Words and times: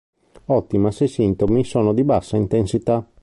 Ottima 0.47 0.89
se 0.89 1.03
i 1.03 1.07
sintomi 1.07 1.63
sono 1.63 1.93
di 1.93 2.03
bassa 2.03 2.35
intensità. 2.35 3.07